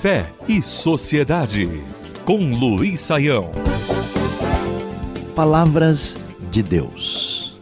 [0.00, 1.68] Fé e Sociedade,
[2.24, 3.50] com Luiz Saião.
[5.34, 6.16] Palavras
[6.50, 7.58] de Deus.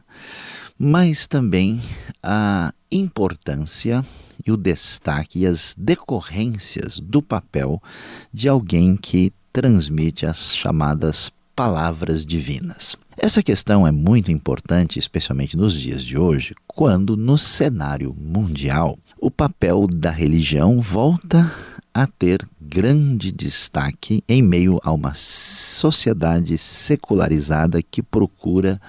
[0.78, 1.80] mas também
[2.22, 4.04] a importância
[4.46, 7.82] e o destaque e as decorrências do papel
[8.30, 12.94] de alguém que transmite as chamadas palavras divinas.
[13.16, 19.28] Essa questão é muito importante, especialmente nos dias de hoje, quando no cenário mundial o
[19.28, 21.52] papel da religião volta
[21.92, 28.80] a ter grande destaque em meio a uma sociedade secularizada que procura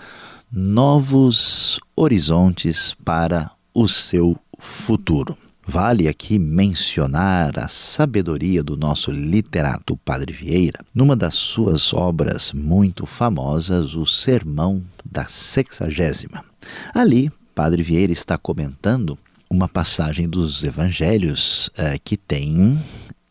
[0.52, 5.36] novos horizontes para o seu futuro.
[5.72, 13.06] Vale aqui mencionar a sabedoria do nosso literato Padre Vieira, numa das suas obras muito
[13.06, 16.44] famosas, o Sermão da Sexagésima.
[16.92, 19.16] Ali, Padre Vieira está comentando
[19.48, 22.76] uma passagem dos Evangelhos eh, que tem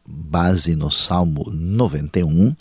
[0.09, 2.55] base no Salmo 91,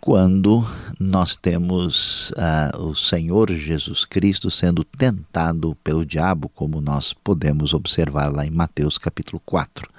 [0.00, 0.64] quando
[1.00, 8.32] nós temos uh, o Senhor Jesus Cristo sendo tentado pelo diabo, como nós podemos observar
[8.32, 9.90] lá em Mateus capítulo 4.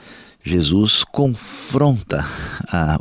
[0.41, 2.25] Jesus confronta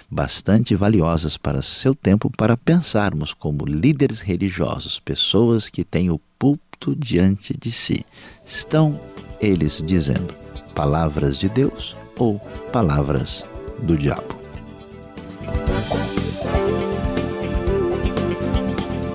[0.08, 6.94] bastante valiosas para seu tempo para pensarmos como líderes religiosos, pessoas que têm o púlpito
[6.94, 8.06] diante de si.
[8.46, 9.00] Estão
[9.40, 10.34] eles dizendo
[10.72, 12.38] palavras de Deus ou
[12.72, 13.44] palavras
[13.82, 14.37] do diabo?